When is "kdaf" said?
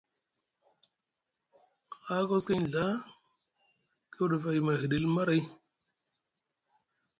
4.13-4.43